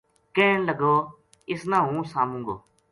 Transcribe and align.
کہن 0.35 0.57
لگو 0.67 0.95
اس 1.51 1.61
نا 1.69 1.77
ہوں 1.87 2.01
ساموں 2.11 2.41
گو 2.47 2.55